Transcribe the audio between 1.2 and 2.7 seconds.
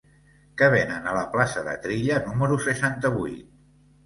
plaça de Trilla número